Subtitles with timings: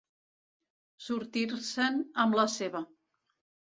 [1.09, 2.87] Sortir-se'n amb la seva.